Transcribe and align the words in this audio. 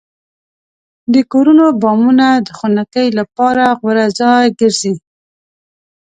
د 1.13 1.15
کورونو 1.31 1.65
بامونه 1.81 2.27
د 2.45 2.49
خنکۍ 2.59 3.07
لپاره 3.19 3.63
غوره 3.79 4.07
ځای 4.19 4.45
ګرځي. 4.59 4.93